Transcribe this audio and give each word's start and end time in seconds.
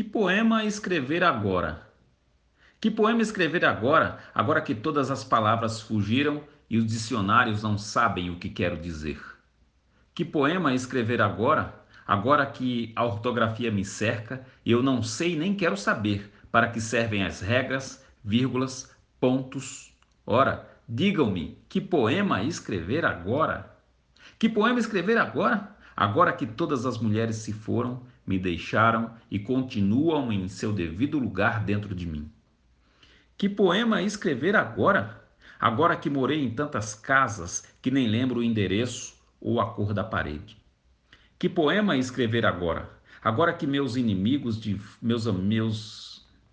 Que 0.00 0.04
poema 0.04 0.64
escrever 0.64 1.22
agora? 1.22 1.86
Que 2.80 2.90
poema 2.90 3.20
escrever 3.20 3.66
agora, 3.66 4.18
agora 4.34 4.62
que 4.62 4.74
todas 4.74 5.10
as 5.10 5.22
palavras 5.22 5.82
fugiram 5.82 6.42
e 6.70 6.78
os 6.78 6.86
dicionários 6.86 7.62
não 7.62 7.76
sabem 7.76 8.30
o 8.30 8.36
que 8.36 8.48
quero 8.48 8.78
dizer? 8.78 9.20
Que 10.14 10.24
poema 10.24 10.72
escrever 10.72 11.20
agora, 11.20 11.74
agora 12.06 12.46
que 12.46 12.94
a 12.96 13.04
ortografia 13.04 13.70
me 13.70 13.84
cerca 13.84 14.42
e 14.64 14.72
eu 14.72 14.82
não 14.82 15.02
sei 15.02 15.36
nem 15.36 15.54
quero 15.54 15.76
saber 15.76 16.32
para 16.50 16.70
que 16.70 16.80
servem 16.80 17.22
as 17.22 17.42
regras, 17.42 18.02
vírgulas, 18.24 18.96
pontos? 19.20 19.92
Ora, 20.24 20.66
digam-me, 20.88 21.58
que 21.68 21.78
poema 21.78 22.42
escrever 22.42 23.04
agora? 23.04 23.70
Que 24.38 24.48
poema 24.48 24.80
escrever 24.80 25.18
agora? 25.18 25.76
Agora 26.00 26.32
que 26.32 26.46
todas 26.46 26.86
as 26.86 26.96
mulheres 26.96 27.36
se 27.36 27.52
foram, 27.52 28.00
me 28.26 28.38
deixaram 28.38 29.10
e 29.30 29.38
continuam 29.38 30.32
em 30.32 30.48
seu 30.48 30.72
devido 30.72 31.18
lugar 31.18 31.62
dentro 31.62 31.94
de 31.94 32.06
mim. 32.06 32.26
Que 33.36 33.50
poema 33.50 34.00
escrever 34.00 34.56
agora? 34.56 35.22
Agora 35.60 35.94
que 35.94 36.08
morei 36.08 36.42
em 36.42 36.48
tantas 36.54 36.94
casas 36.94 37.70
que 37.82 37.90
nem 37.90 38.08
lembro 38.08 38.40
o 38.40 38.42
endereço 38.42 39.14
ou 39.38 39.60
a 39.60 39.74
cor 39.74 39.92
da 39.92 40.02
parede. 40.02 40.56
Que 41.38 41.50
poema 41.50 41.98
escrever 41.98 42.46
agora? 42.46 42.88
Agora 43.22 43.52
que 43.52 43.66
meus 43.66 43.94
inimigos 43.94 44.58
de 44.58 44.80
meus 45.02 45.26
meus 45.26 46.19